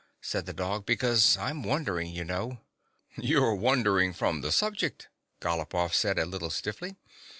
[0.19, 2.61] said the dog," because I 'm wandering, you know.""
[3.17, 6.95] You 're wandering from the subject," Galop off said, a little stiffly.